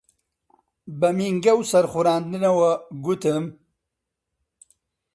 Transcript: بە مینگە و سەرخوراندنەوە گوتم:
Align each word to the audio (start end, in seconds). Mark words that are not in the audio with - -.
بە 0.99 1.09
مینگە 1.17 1.53
و 1.57 1.61
سەرخوراندنەوە 1.71 2.71
گوتم: 3.05 3.43